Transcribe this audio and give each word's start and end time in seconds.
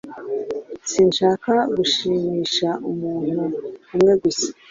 Sinshaka 0.91 1.53
gushimisha 1.77 2.69
umuntu 2.89 3.41
umwe 3.93 4.13
gusa. 4.23 4.47